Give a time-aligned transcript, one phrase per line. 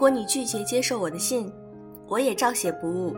[0.00, 1.52] 如果你拒绝接受我的信，
[2.08, 3.14] 我也照写不误，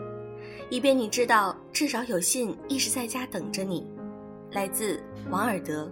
[0.68, 3.88] 以便你知道至少有信一直在家等着你。
[4.50, 5.00] 来自
[5.30, 5.88] 王尔德。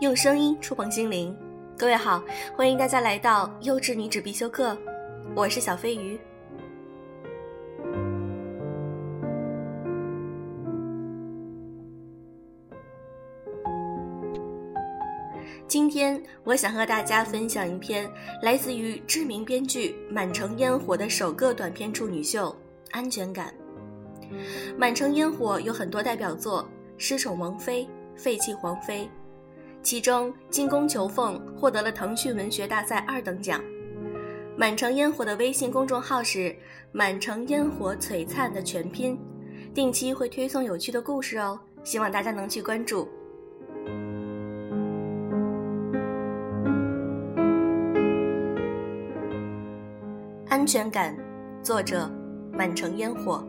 [0.00, 1.36] 用声音触碰心灵，
[1.76, 2.24] 各位好，
[2.56, 4.74] 欢迎大家来到优质女子必修课，
[5.36, 6.18] 我是小飞鱼。
[15.74, 18.08] 今天我想和大家分享一篇
[18.40, 22.50] 来自于知名编剧满城烟火的首个短篇处女秀
[22.92, 23.52] 《安全感》。
[24.78, 26.62] 满城烟火有很多代表作，
[26.96, 27.82] 《失宠王妃》
[28.14, 29.00] 《废弃皇妃》，
[29.82, 33.60] 其中《进宫求凤》获得了腾讯文学大赛二等奖。
[34.56, 36.54] 满城烟火的微信公众号是
[36.94, 39.18] “满城烟火璀璨”的全拼，
[39.74, 43.08] 定期会推送有趣的故事哦，希望大家能去关注。
[50.64, 51.14] 安全感，
[51.62, 52.10] 作者
[52.50, 53.46] 满城烟火。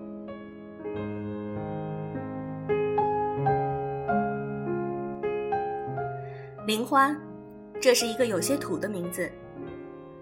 [6.68, 7.16] 玲花，
[7.80, 9.32] 这是一个有些土的名字，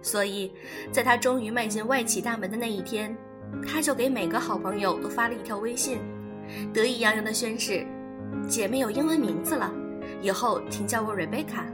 [0.04, 0.54] 所以
[0.92, 3.18] 在他终于迈进外企大门的那一天，
[3.66, 5.98] 他就给每个好朋友都发了一条微信，
[6.72, 7.84] 得意洋洋的宣誓
[8.48, 9.74] ：“姐妹有英文名字了，
[10.22, 11.66] 以后请叫我 Rebecca。”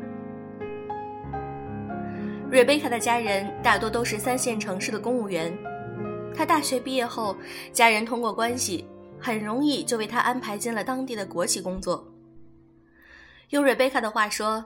[2.51, 5.55] 瑞贝卡的家人大多都是三线城市的公务员，
[6.33, 7.37] 她大学毕业后，
[7.71, 8.87] 家人通过关系，
[9.19, 12.03] 很容易就为她安排进了当地的国企工作。
[13.49, 14.65] 用瑞贝卡的话说，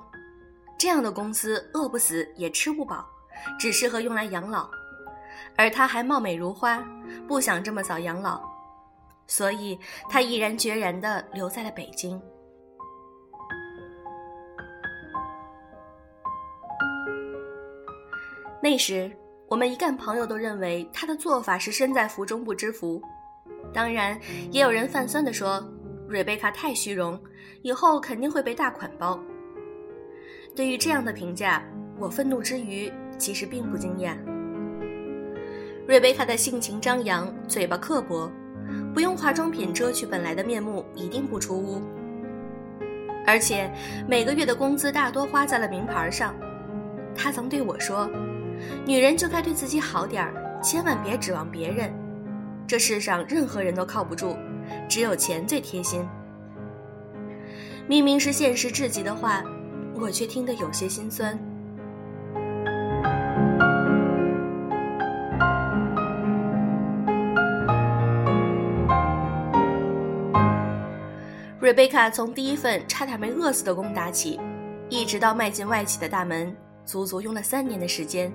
[0.77, 3.05] 这样的公司饿不死也吃不饱，
[3.59, 4.69] 只适合用来养老。
[5.57, 6.81] 而她还貌美如花，
[7.27, 8.41] 不想这么早养老，
[9.27, 9.77] 所以
[10.07, 12.21] 她毅然决然地留在了北京。
[18.63, 19.11] 那时，
[19.49, 23.01] 我们一干朋友都认为他的做法是身在福中不知福。
[23.73, 24.17] 当然，
[24.51, 25.61] 也有人泛酸地说，
[26.07, 27.21] 瑞贝卡太虚荣，
[27.61, 29.21] 以后肯定会被大款包。
[30.55, 31.61] 对于这样的评价，
[31.99, 34.15] 我愤怒之余，其实并不惊讶。
[35.85, 38.31] 瑞贝卡的性情张扬，嘴巴刻薄，
[38.93, 41.81] 不用化妆品遮去本来的面目，一定不出屋。
[43.25, 43.69] 而且
[44.07, 46.33] 每个月的工资大多花在了名牌上。
[47.13, 48.09] 他曾对我说。
[48.85, 51.91] 女人就该对自己好点儿，千万别指望别人。
[52.65, 54.37] 这世上任何人都靠不住，
[54.87, 56.05] 只有钱最贴心。
[57.87, 59.43] 明明是现实至极的话，
[59.95, 61.37] 我却听得有些心酸。
[71.59, 74.39] 瑞贝卡从第一份差点没饿死的工打起，
[74.89, 76.55] 一直到迈进外企的大门。
[76.85, 78.31] 足足用了三年的时间。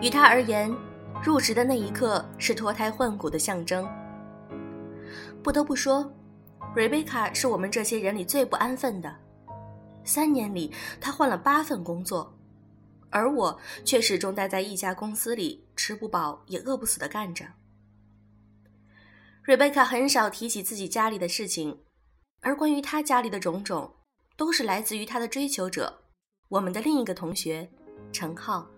[0.00, 0.74] 于他而言，
[1.22, 3.88] 入职的那一刻是脱胎换骨的象征。
[5.42, 6.12] 不得不说，
[6.74, 9.14] 瑞贝卡是我们这些人里最不安分的。
[10.04, 12.36] 三年里，他换了八份工作，
[13.10, 17.44] 而我却始终待在一家公司里，吃不饱也饿不死的干着。
[19.44, 21.82] 瑞贝卡很少提起自己家里的事情，
[22.40, 23.94] 而关于他家里的种种，
[24.36, 26.01] 都是来自于他的追求者。
[26.52, 27.66] 我们的另一个同学，
[28.12, 28.68] 陈浩。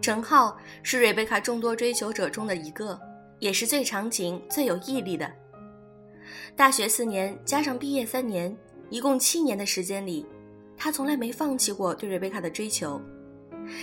[0.00, 2.98] 陈浩是瑞贝卡众多追求者中的一个，
[3.40, 5.30] 也是最长情、最有毅力的。
[6.56, 8.56] 大学四年加上毕业三年，
[8.88, 10.24] 一共七年的时间里，
[10.78, 12.98] 他从来没放弃过对瑞贝卡的追求。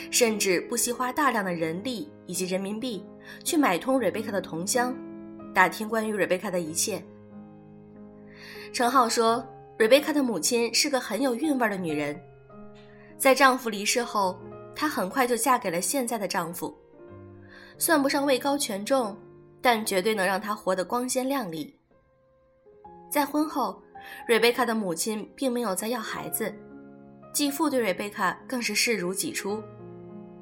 [0.09, 3.05] 甚至不惜花大量的人力以及人民币
[3.43, 4.95] 去买通瑞贝卡的同乡，
[5.53, 7.03] 打听关于瑞贝卡的一切。
[8.71, 9.45] 陈浩说，
[9.77, 12.19] 瑞贝卡的母亲是个很有韵味的女人，
[13.17, 14.39] 在丈夫离世后，
[14.75, 16.75] 她很快就嫁给了现在的丈夫，
[17.77, 19.15] 算不上位高权重，
[19.61, 21.75] 但绝对能让她活得光鲜亮丽。
[23.11, 23.81] 在婚后，
[24.27, 26.53] 瑞贝卡的母亲并没有再要孩子。
[27.31, 29.61] 继父对瑞贝卡更是视如己出，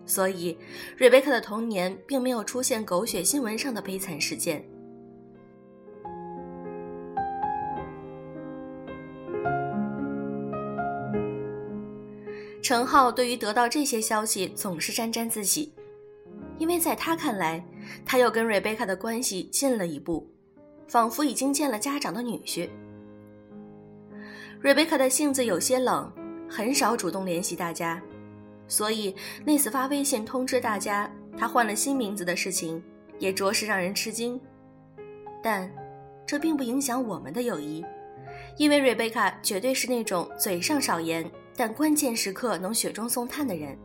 [0.06, 0.58] 所以
[0.98, 4.64] 瑞贝卡的童年并没有出现狗血新闻上的悲惨事件。
[12.62, 15.74] 陈浩对于得到这些消息总是沾沾自喜，
[16.58, 17.64] 因为在他看来，
[18.06, 20.30] 他又跟瑞贝卡的关系近了一步，
[20.88, 22.70] 仿佛已经见了家长的女婿。
[24.60, 26.12] 瑞贝卡的性子有些冷。
[26.54, 28.04] 很少主动联系大家，
[28.72, 29.14] 所以
[29.44, 32.82] 那次发微信通知大家他换了新名字的事情，
[33.20, 34.40] 也着实让人吃惊。
[35.44, 35.70] 但，
[36.26, 37.84] 这并不影响我们的友谊，
[38.56, 43.78] 因为瑞贝卡绝对是那种嘴上少言，但关键时刻能雪中送炭的人。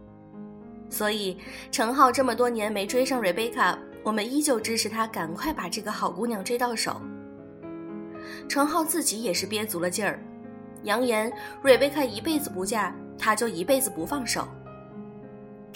[0.89, 1.37] 所以，
[1.73, 7.03] 陈浩这么多年没追上瑞贝卡，我们依旧支持他赶快把这个好姑娘追到手。
[8.49, 10.21] 陈浩自己也是憋足了劲儿，
[10.85, 14.47] 扬言瑞贝卡一辈子不嫁，他就一辈子不放手。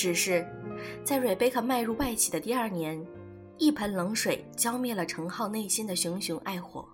[0.00, 0.42] 只是，
[1.04, 3.06] 在瑞贝卡迈入外企的第二年，
[3.58, 6.88] 一盆冷水浇灭了程浩内心的熊熊爱火。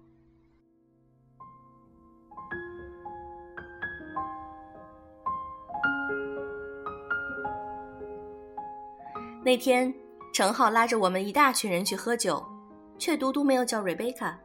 [9.45, 9.95] 那天，
[10.35, 12.45] 程浩拉着我们一大群人去喝酒，
[12.99, 14.37] 却独独没有叫瑞贝卡。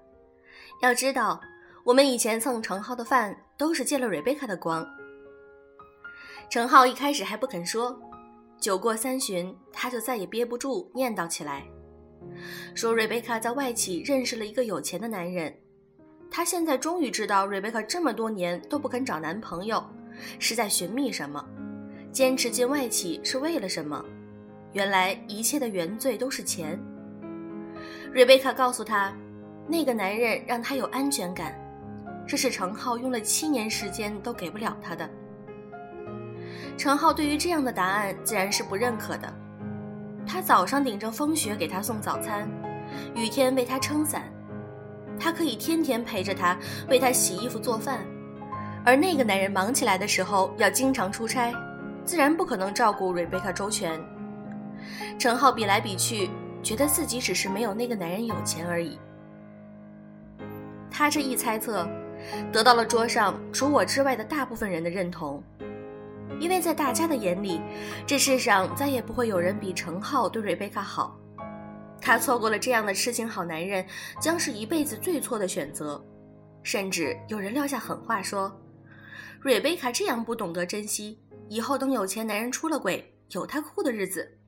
[0.84, 1.42] 要知道，
[1.84, 4.88] 我们以前蹭程浩的饭都是借了瑞贝卡的光。
[6.48, 8.00] 程浩一开始还不肯说。
[8.62, 11.66] 酒过三巡，他就再也憋不住，念叨起来，
[12.76, 15.52] 说瑞贝卡在外企认识了一个有钱的男人。
[16.30, 19.84] 他现在终于知道，瑞贝卡这么多年都不肯找男朋友，
[20.38, 21.44] 是在寻觅什么，
[22.12, 24.06] 坚持进外企是为了什么？
[24.74, 26.80] 原来一切的原罪都是钱。
[28.14, 29.12] 瑞贝卡告诉他，
[29.68, 31.60] 那个男人让他有安全感，
[32.28, 35.10] 这是程浩用了七年时间都给不了他的。
[36.78, 39.34] 陈浩对于这样的答案自然是不认可的。
[40.26, 42.48] 他早上顶着风雪给他送早餐，
[43.16, 44.24] 雨天为他撑伞，
[45.20, 46.58] 他可以天天陪着他，
[46.90, 48.00] 为他洗衣服做饭。
[48.86, 51.54] 而那个男人忙起来的时候要经常出差，
[52.04, 54.00] 自然不可能照顾瑞贝卡周全。
[55.20, 56.30] 陈浩比来比去，
[56.64, 58.98] 觉得自己只是没有那个男人有钱而已。
[60.90, 61.88] 他这一猜测，
[62.52, 65.44] 得到了桌上除我之外的大部分人的认同。
[66.42, 67.62] 因为在大家的眼里，
[68.08, 71.16] 这世上再也不会有人比程浩对瑞贝卡好。
[72.02, 73.86] 他错过了这样的痴情好男人，
[74.20, 76.04] 将是一辈子最错的选择。
[76.64, 78.60] 甚至有人撂下狠话说
[79.40, 84.40] ：“瑞贝卡这样不懂得珍惜，以后等有钱男人出了轨，有他哭的日子。”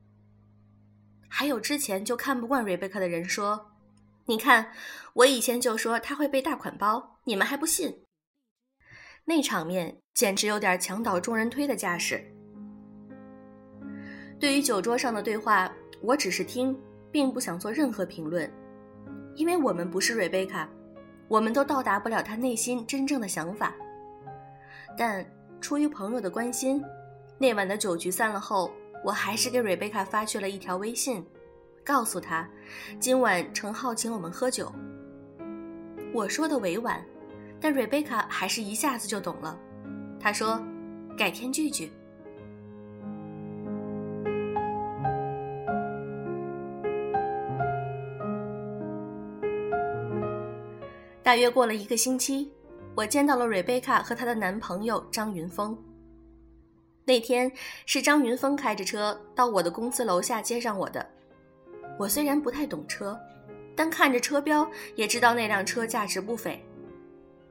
[1.30, 3.70] 还有之前就看不惯瑞贝卡的人说
[4.26, 4.72] ：“你看，
[5.12, 8.02] 我以前就说他会背大款包，你们还不信。”
[9.26, 12.24] 那场面简直有点墙倒众人推的架势。
[14.38, 15.70] 对于酒桌上的对话，
[16.00, 16.78] 我只是听，
[17.10, 18.48] 并不想做任何评论，
[19.34, 20.68] 因为我们不是瑞贝卡，
[21.26, 23.74] 我们都到达不了他内心真正的想法。
[24.96, 25.26] 但
[25.60, 26.80] 出于朋友的关心，
[27.36, 28.70] 那晚的酒局散了后，
[29.02, 31.26] 我还是给瑞贝卡发去了一条微信，
[31.84, 32.48] 告诉他，
[33.00, 34.72] 今晚程浩请我们喝酒。
[36.12, 37.04] 我说的委婉。
[37.60, 39.58] 但瑞贝卡还是一下子就懂了，
[40.24, 40.58] 她说
[41.18, 41.92] ：“改天聚聚。”
[51.22, 52.50] 大约过了一个星期，
[52.94, 55.76] 我见到了瑞贝卡和她的男朋友张云峰。
[57.04, 57.52] 那天
[57.84, 61.06] 是张云峰开着车到我的公司楼下接上我的。
[61.98, 63.20] 我虽然不太懂车，
[63.76, 66.64] 但看着车标也知道那辆车价值不菲。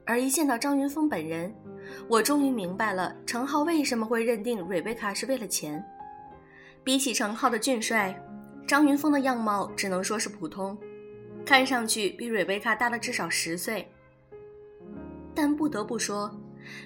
[0.06, 1.54] 而一见到张云峰本人，
[2.08, 5.84] 我终于明白了程浩为什么会认定瑞贝卡是为了钱。
[6.84, 8.14] 比起程浩的俊帅，
[8.68, 10.78] 张云峰的样貌只能说是普通，
[11.46, 13.88] 看上去比瑞贝卡大了至少十岁。
[15.34, 16.30] 但不得不说，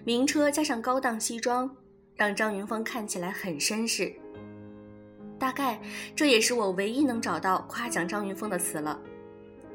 [0.04, 1.70] 名车加上高档西装，
[2.16, 4.14] 让张云峰看起来很绅士。
[5.40, 5.80] 大概
[6.16, 9.00] 这也是我唯一能找到夸奖张云峰的词了，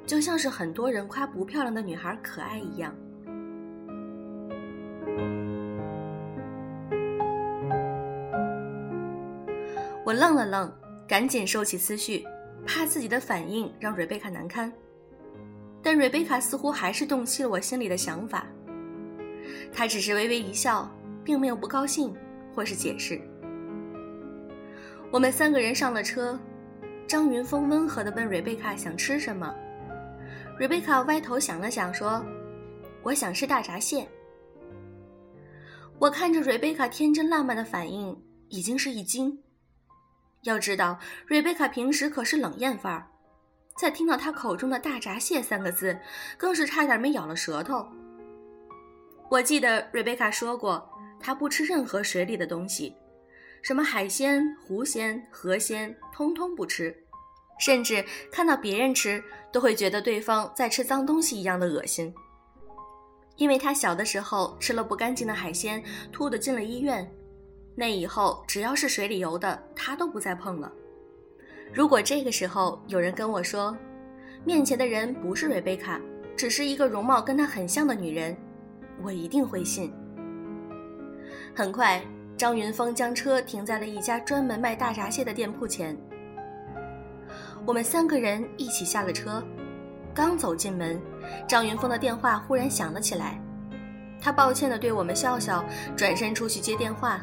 [0.07, 2.95] 就像是很多人夸不漂亮的女孩可爱一样。
[10.05, 10.71] 我愣了愣，
[11.07, 12.27] 赶紧收起思绪，
[12.67, 14.71] 怕自己的反应让瑞贝卡难堪。
[15.81, 18.47] 但瑞贝卡似乎还是洞悉了我心里的想法，
[19.73, 20.91] 她只是微微一笑，
[21.25, 22.15] 并没有不高兴
[22.55, 23.21] 或是解释。
[25.11, 26.39] 我们三个人上了车，
[27.07, 29.55] 张云峰温和地问瑞贝卡想吃什么。
[30.59, 32.25] 瑞贝卡歪头想了想，说
[33.03, 34.07] ：“我想吃大闸蟹。”
[36.03, 39.41] 我看着瑞贝卡天真烂漫的反应，已经是一惊。
[40.43, 43.07] 要知道，瑞贝卡平时可是冷艳范儿，
[43.79, 45.97] 在听到他口中的大闸蟹三个字，
[46.37, 47.87] 更是差点没咬了舌头。
[49.31, 50.91] 我记得瑞贝卡说过，
[51.21, 52.97] 她不吃任何水里的东西，
[53.63, 56.93] 什么海鲜、湖鲜、河鲜，通通不吃，
[57.61, 62.13] 甚至看到别人吃，都会觉得对方在吃脏东西一样的恶心。
[63.37, 67.11] 因为他小的时候吃了不干净的海鲜，吐的进了医院。
[67.75, 70.71] 那以后只要是水里游的，他都不再碰了。
[71.73, 73.75] 如果这个时候有人跟我说，
[74.45, 76.01] 面前的人不是瑞贝卡，
[76.37, 78.37] 只是一个容貌跟她很像的女人，
[79.03, 79.91] 我一定会信。
[81.55, 82.03] 很快，
[82.37, 85.97] 张云峰将车停在了一家专门卖大闸蟹的店铺前。
[87.65, 89.43] 我们三个人一起下了车，
[90.13, 91.01] 刚走进门，
[91.47, 93.41] 张云峰的电话忽然响了起来。
[94.21, 95.65] 他抱歉地对我们笑笑，
[95.97, 97.21] 转身出去接电话。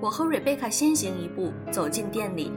[0.00, 2.52] 我和瑞贝卡先行一步走进店里。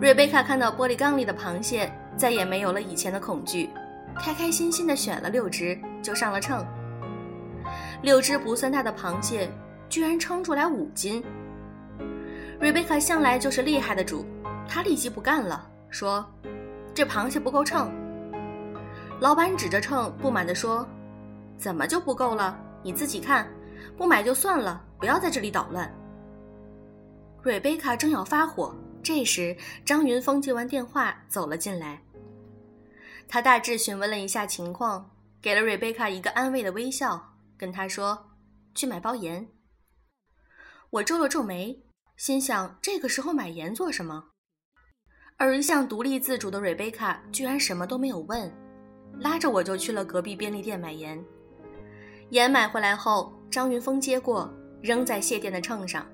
[0.00, 3.68] 瑞贝卡看到玻璃缸里的螃蟹，再也没有了以前的恐惧，
[4.16, 6.66] 开开心心地选了六只，就上了秤。
[8.02, 9.50] 六只不算大的螃蟹，
[9.88, 11.22] 居然称出来五斤。
[12.58, 14.24] 瑞贝卡向来就是厉害的主，
[14.66, 16.26] 他立即不干了，说
[16.94, 17.92] ：“这螃蟹不够称。”
[19.20, 20.88] 老板指着秤，不满地说
[21.58, 22.58] ：“怎么就不够了？
[22.82, 23.46] 你自己看，
[23.94, 25.94] 不买就算了，不要在这里捣乱。”
[27.44, 28.74] 瑞贝卡正要发火。
[29.02, 32.02] 这时，张云峰接完电话走了进来。
[33.28, 35.10] 他大致询问了一下情况，
[35.40, 38.30] 给了瑞贝卡一个安慰的微笑，跟他说
[38.74, 39.46] ：“去买包盐。”
[40.90, 41.82] 我皱了皱眉，
[42.16, 44.30] 心想：这个时候买盐做什么？
[45.36, 48.52] 而一向独立自主的瑞贝卡居然什么都没有问，
[49.20, 51.22] 拉着我就去了隔壁便利店买盐。
[52.30, 56.06] 盐买回来后，张云峰接过，扔在蟹店的秤上。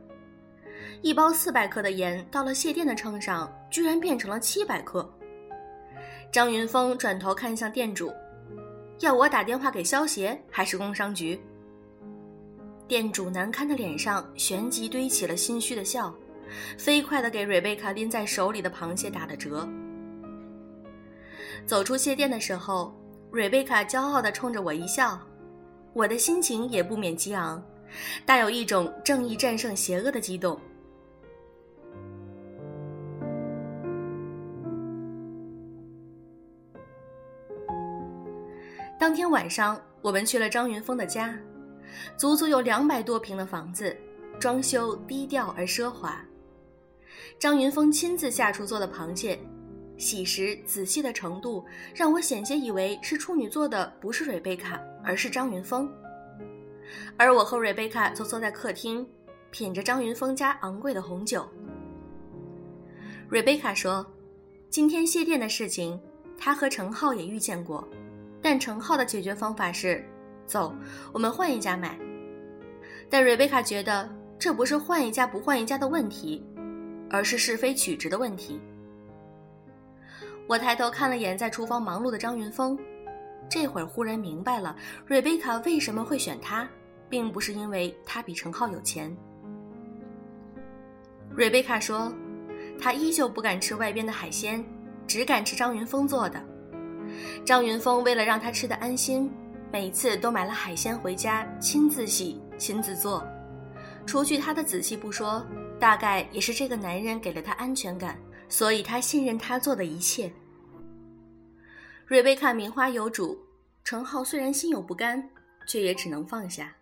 [1.02, 5.08] 一包四百克的盐到了蟹店的秤上，居然变成了七百克。
[6.32, 8.12] 张云峰转头看向店主，
[9.00, 11.38] 要我打电话给消协还是工商局？
[12.88, 16.14] 店主难堪的脸上旋即堆起了心虚的笑，
[16.78, 19.68] 飞快地给瑞贝卡拎在手里的螃蟹打了折。
[21.66, 22.94] 走出蟹店的时候，
[23.32, 25.18] 瑞贝卡骄傲地冲着我一笑，
[25.92, 27.60] 我的心情也不免激昂，
[28.24, 30.58] 大有一种正义战胜邪恶的激动。
[38.96, 41.36] 当天晚上，我们去了张云峰的家，
[42.16, 43.94] 足足有两百多平的房子，
[44.38, 46.24] 装修低调而奢华。
[47.40, 49.38] 张云峰亲自下厨做的螃蟹，
[49.98, 55.90] 洗时仔细的程度让我险些以为是处女座的不是瑞贝卡，而是张云峰。
[57.16, 59.06] 而我和瑞贝卡则坐在客厅，
[59.50, 61.48] 品着张云峰家昂贵的红酒。
[63.28, 64.06] 瑞贝卡说
[64.70, 65.98] ：“今天谢店的事情，
[66.38, 67.86] 他和程浩也遇见过。”
[68.42, 70.04] 但程浩的解决方法是，
[70.46, 70.72] 走，
[71.12, 71.98] 我们换一家买。
[73.10, 76.44] 但瑞贝卡觉得这不是换一家不换一家的问题，
[77.10, 78.60] 而是是非曲直的问题。
[80.46, 82.78] 我抬头看了眼在厨房忙碌的张云峰，
[83.48, 86.68] 这会儿忽然明白了瑞贝卡为什么会选他，
[87.08, 89.14] 并不是因为他比程浩有钱。
[91.30, 92.12] 瑞贝卡说，
[92.80, 94.64] 他依旧不敢吃外边的海鲜，
[95.06, 96.40] 只敢吃张云峰做的。
[97.44, 99.30] 张云峰为了让他吃得安心，
[99.72, 103.26] 每次都买了海鲜回家，亲自洗、亲自做。
[104.06, 105.44] 除去他的仔细不说，
[105.80, 108.16] 大概也是这个男人给了他安全感，
[108.48, 110.32] 所以他信任他做的一切。
[112.06, 113.38] 瑞贝卡名花有主，
[113.82, 115.28] 程浩虽然心有不甘，
[115.66, 116.72] 却也只能放下。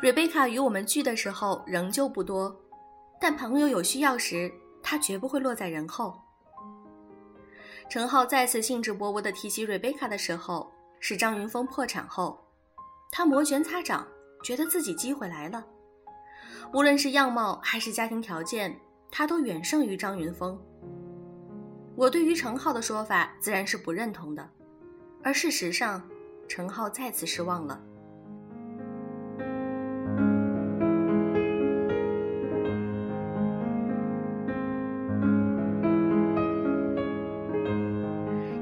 [0.00, 2.54] 瑞贝卡与我们聚的时候仍旧不多，
[3.20, 6.20] 但朋友有需要时，他绝不会落在人后。
[7.88, 12.44] 陈浩再次兴致勃勃地提起瑞贝卡的时候，是张云峰破产后，
[13.12, 14.04] 他摩拳擦掌，
[14.42, 15.64] 觉得自己机会来了。
[16.72, 18.80] 无论是样貌还是家庭条件，
[19.14, 20.58] 他都远胜于张云峰。
[21.94, 24.48] 我对于陈浩的说法自然是不认同的，
[25.22, 26.02] 而事实上，
[26.48, 27.78] 陈浩再次失望了。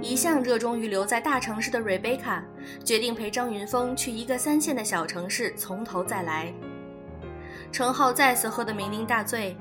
[0.02, 2.44] 一向热衷于留在大城市的瑞贝卡，
[2.84, 6.52] 决定陪张云峰去一个三线的小城市从头再来。
[7.70, 9.56] 程浩再次喝得酩酊大醉，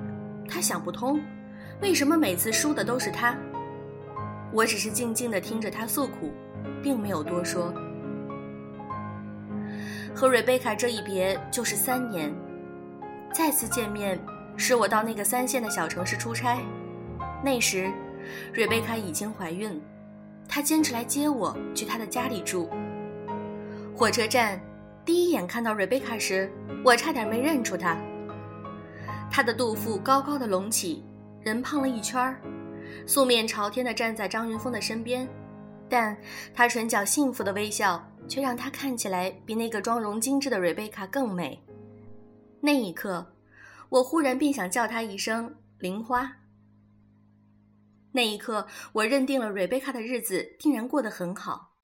[0.50, 1.22] 他想不通，
[1.82, 3.36] 为什么每次输的都是他。
[4.51, 6.34] 我只是静静地听着他诉苦，
[6.82, 7.74] 并没有多说。
[10.15, 12.34] 和瑞贝卡这一别就是三年，
[13.32, 14.20] 再次见面
[14.58, 16.60] 是我到那个三线的小城市出差，
[17.44, 17.89] 那时，
[18.51, 19.79] 瑞贝卡已经怀孕。
[20.48, 22.68] 他坚持来接我去他的家里住。
[23.96, 24.60] 火车站，
[25.06, 26.51] 第一眼看到瑞贝卡时，
[26.84, 27.96] 我差点没认出她。
[29.31, 31.03] 她的肚腹高高的隆起，
[31.41, 32.41] 人胖了一圈儿，
[33.05, 35.27] 素面朝天地站在张云峰的身边，
[35.88, 36.17] 但
[36.53, 41.63] 她唇角幸福的微笑却让她看起来比那个妆容精致的瑞贝卡更美。
[42.62, 43.33] 那一刻，
[43.89, 46.38] 我忽然便想叫她一声“玲花”。
[48.12, 51.75] 那一刻，我认定了瑞贝卡的日子定然过得很好。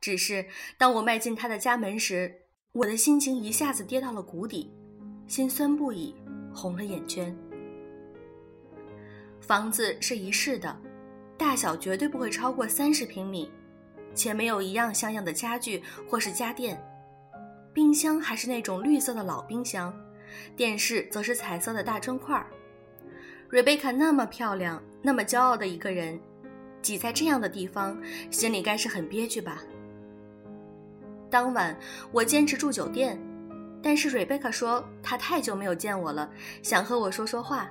[0.00, 0.46] 只是
[0.78, 4.72] 当我迈进她的家门时，我的心情一下子跌到了谷底，
[5.26, 6.14] 心酸不已，
[6.58, 7.34] 红了眼圈。
[9.40, 10.76] 房子是一室的，
[11.38, 13.48] 大小绝对不会超过三十平米，
[14.12, 16.82] 且没有一样像样的家具或是家电。
[17.72, 19.94] 冰箱还是那种绿色的老冰箱，
[20.56, 22.44] 电视则是彩色的大砖块。
[23.48, 26.20] 瑞贝卡那么漂亮，那么骄傲的一个人，
[26.82, 27.96] 挤在这样的地方，
[28.30, 29.62] 心里该是很憋屈吧。
[31.30, 31.78] 当晚
[32.10, 33.18] 我坚持住酒店，
[33.82, 36.30] 但是瑞贝卡说她太久没有见我了，
[36.62, 37.68] 想和我说说话。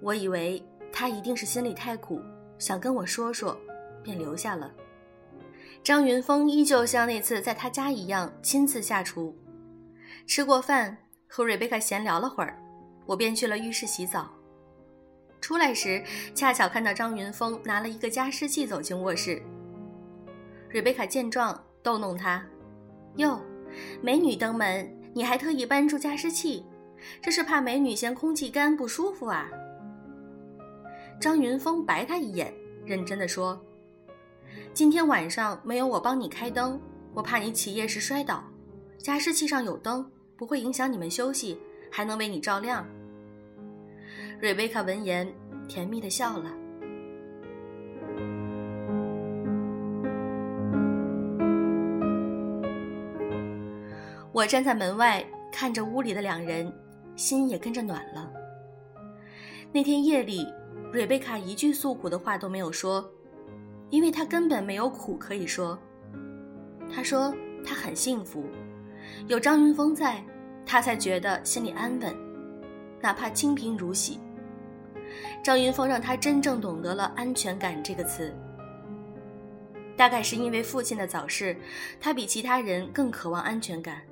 [0.00, 2.20] 我以为她一定是心里太苦，
[2.58, 3.56] 想跟我说说，
[4.02, 4.72] 便留下了。
[5.82, 9.36] 张云峰依旧像那次在他家一样亲自下厨。
[10.26, 10.96] 吃过饭，
[11.28, 12.58] 和瑞贝卡闲聊了会儿，
[13.04, 14.30] 我便去了浴室洗澡。
[15.42, 16.02] 出来时，
[16.34, 19.42] 恰巧看到张云峰拿了一个加湿器走进卧室。
[20.70, 22.42] 瑞贝卡见状，逗弄他
[23.16, 23.38] ：“哟，
[24.00, 26.66] 美女登门，你还特意搬出加湿器，
[27.22, 29.48] 这是怕美女嫌空气干不舒服啊？”
[31.20, 32.52] 张云峰白他一眼，
[32.84, 33.58] 认真的说
[34.74, 36.78] ：“今天晚上没有我帮你开灯，
[37.14, 38.44] 我怕你起夜时摔倒。
[38.98, 40.04] 加湿器上有灯，
[40.36, 41.58] 不会影响你们休息，
[41.90, 42.84] 还能为你照亮。”
[44.40, 45.32] 瑞贝卡闻言，
[45.68, 46.52] 甜蜜的笑了。
[54.34, 56.70] 我站在门外，看着屋里的两人，
[57.14, 58.28] 心也跟着暖了。
[59.70, 60.44] 那天夜里，
[60.90, 63.08] 瑞贝卡一句诉苦的话都没有说，
[63.90, 65.78] 因为她根本没有苦可以说。
[66.92, 67.32] 她说
[67.64, 68.44] 她很幸福，
[69.28, 70.20] 有张云峰在，
[70.66, 72.12] 她才觉得心里安稳，
[73.00, 74.18] 哪怕清贫如洗。
[75.44, 78.34] 张云峰让他真正懂得了“安全感”这个词。
[79.96, 81.56] 大概是因为父亲的早逝，
[82.00, 84.02] 他比其他人更渴望安全感。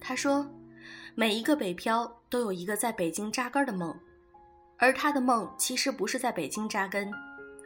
[0.00, 0.50] 他说
[1.14, 3.94] ：“每一个北漂都有一个在北京扎根的梦，
[4.78, 7.10] 而他的梦其实不是在北京扎根，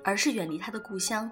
[0.03, 1.31] 而是远离他的故乡，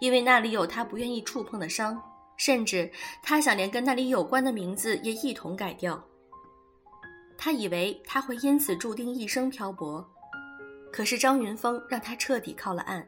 [0.00, 2.02] 因为那里有他不愿意触碰的伤，
[2.36, 2.90] 甚至
[3.22, 6.02] 他想连跟那里有关的名字也一同改掉。”
[7.38, 10.04] 他以为他会因此注定一生漂泊，
[10.90, 13.06] 可是张云峰让他彻底靠了岸。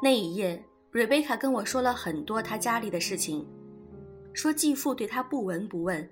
[0.00, 3.46] 那一夜，瑞贝卡跟我说了很多他家里的事情，
[4.32, 6.08] 说继父对他不闻不问，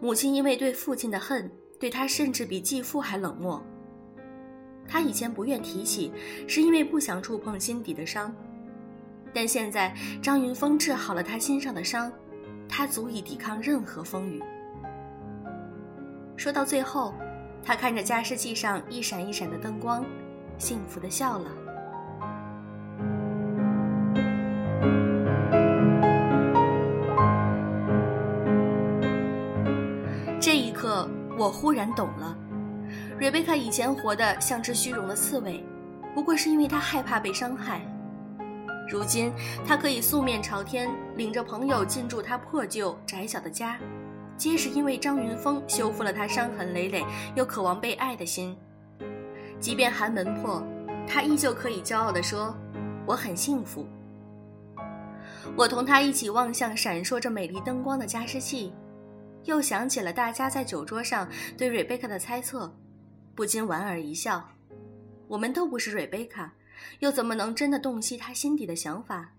[0.00, 3.62] 母亲因为对父亲的恨，对他甚至比继父还冷漠。
[4.86, 6.12] 他以前不愿提起，
[6.46, 8.34] 是因为不想触碰心底的伤，
[9.32, 12.12] 但现在张云峰治好了他心上的伤，
[12.68, 14.42] 他足以抵抗任何风雨。
[16.36, 17.14] 说到最后，
[17.62, 20.04] 他看着加湿器上一闪一闪的灯光，
[20.58, 21.50] 幸福的笑了。
[31.36, 32.36] 我忽然懂了，
[33.18, 35.64] 瑞贝卡以前活得像只虚荣的刺猬，
[36.14, 37.80] 不过是因为她害怕被伤害。
[38.88, 39.32] 如今，
[39.66, 43.78] 她可以素面朝天，领着朋友进驻她破旧窄小的家。
[44.36, 47.04] 皆是因为张云峰修复了他伤痕累累
[47.36, 48.56] 又渴望被爱的心，
[49.60, 50.60] 即便寒门破，
[51.06, 52.52] 他依旧可以骄傲地说
[53.06, 53.86] ：“我很幸福。”
[55.56, 58.72] 我同他一起望向闪烁着美丽灯光的加湿器，
[59.44, 62.74] 又想起了大家在酒桌上对瑞贝卡的猜测，
[63.34, 64.50] 不禁莞尔一笑。
[65.28, 66.54] 我们都不是瑞贝卡，
[66.98, 69.32] 又怎么能真的洞悉他心底的想法？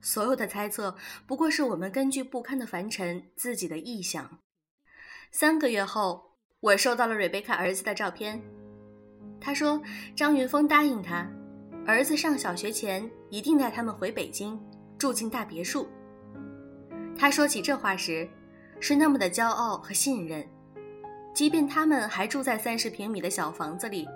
[0.00, 0.94] 所有的猜测
[1.26, 4.38] 不过是我们根据不堪的凡尘自己的臆想。
[5.30, 8.40] 三个月后，我收到了瑞贝卡儿子的照片。
[9.40, 9.82] 他说，
[10.14, 11.26] 张云峰答应他，
[11.86, 14.60] 儿子上小学前一定带他们回北京，
[14.98, 15.88] 住进大别墅。
[17.16, 18.28] 他说起这话时，
[18.86, 20.46] 是那么的骄傲和信任，
[21.32, 24.06] 即便他们还住在三十平米的小房子里，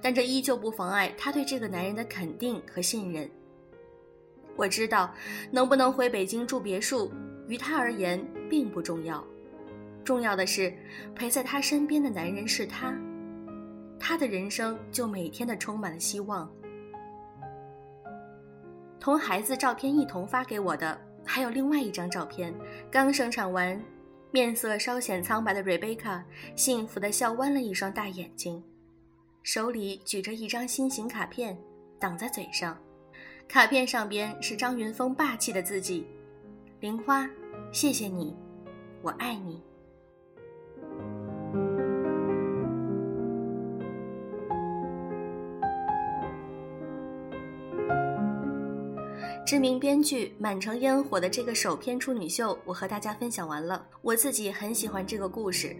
[0.00, 3.28] 但这依旧不妨碍他对这个男人的肯定和信任。
[4.54, 5.12] 我知道，
[5.50, 7.10] 能不能回北京住别墅，
[7.48, 9.24] 于他而言并不重要，
[10.04, 10.72] 重要的是
[11.12, 12.94] 陪在他身边的男人是他，
[13.98, 16.48] 他的人生就每天的充满了希望。
[19.00, 20.96] 同孩子照片一同发给我的，
[21.30, 22.54] 还有另外一张照片，
[22.90, 23.78] 刚生产完，
[24.30, 26.24] 面色稍显苍白的瑞贝卡，
[26.56, 28.64] 幸福的笑弯了一双大眼睛，
[29.42, 31.56] 手里举着一张心形卡片，
[32.00, 32.78] 挡在嘴上。
[33.46, 36.06] 卡片上边是张云峰霸气的字迹
[36.80, 37.28] ：“玲花，
[37.72, 38.34] 谢谢你，
[39.02, 39.62] 我爱你。”
[49.48, 53.82] 知名编剧满城烟火的这个首篇处女秀，我和大家分享完了。
[54.02, 55.74] 我自己很喜欢这个故事，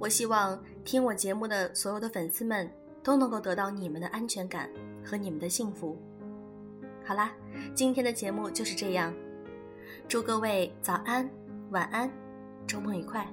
[0.00, 2.68] 我希望听我节目的所有的粉丝们
[3.04, 4.68] 都能够得到你们的安全感
[5.04, 5.96] 和你们的幸福。
[7.04, 7.30] 好啦，
[7.72, 9.14] 今天的节目就是这样，
[10.08, 11.30] 祝各位早安、
[11.70, 12.10] 晚安，
[12.66, 13.24] 周末愉快。